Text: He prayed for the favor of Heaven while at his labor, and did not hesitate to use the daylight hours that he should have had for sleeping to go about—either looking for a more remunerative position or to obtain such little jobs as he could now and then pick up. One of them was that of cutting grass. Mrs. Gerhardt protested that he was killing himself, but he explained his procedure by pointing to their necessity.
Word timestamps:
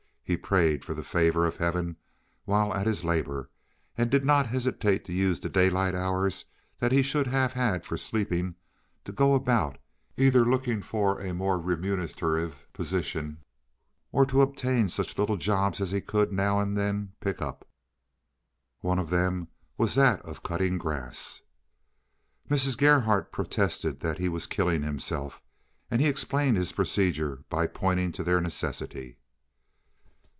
He 0.23 0.37
prayed 0.37 0.85
for 0.85 0.93
the 0.93 1.03
favor 1.03 1.45
of 1.45 1.57
Heaven 1.57 1.97
while 2.45 2.73
at 2.73 2.87
his 2.87 3.03
labor, 3.03 3.49
and 3.97 4.09
did 4.09 4.23
not 4.23 4.45
hesitate 4.47 5.03
to 5.03 5.11
use 5.11 5.41
the 5.41 5.49
daylight 5.49 5.93
hours 5.93 6.45
that 6.79 6.93
he 6.93 7.01
should 7.01 7.27
have 7.27 7.51
had 7.51 7.85
for 7.85 7.97
sleeping 7.97 8.55
to 9.03 9.11
go 9.11 9.33
about—either 9.33 10.45
looking 10.45 10.81
for 10.81 11.19
a 11.19 11.33
more 11.33 11.59
remunerative 11.59 12.65
position 12.71 13.39
or 14.13 14.25
to 14.25 14.39
obtain 14.39 14.87
such 14.87 15.17
little 15.17 15.35
jobs 15.35 15.81
as 15.81 15.91
he 15.91 15.99
could 15.99 16.31
now 16.31 16.61
and 16.61 16.77
then 16.77 17.11
pick 17.19 17.41
up. 17.41 17.67
One 18.79 18.99
of 18.99 19.09
them 19.09 19.49
was 19.77 19.95
that 19.95 20.21
of 20.21 20.43
cutting 20.43 20.77
grass. 20.77 21.41
Mrs. 22.49 22.77
Gerhardt 22.77 23.33
protested 23.33 23.99
that 23.99 24.17
he 24.17 24.29
was 24.29 24.47
killing 24.47 24.83
himself, 24.83 25.41
but 25.89 25.99
he 25.99 26.07
explained 26.07 26.55
his 26.55 26.71
procedure 26.71 27.43
by 27.49 27.67
pointing 27.67 28.13
to 28.13 28.23
their 28.23 28.39
necessity. 28.39 29.17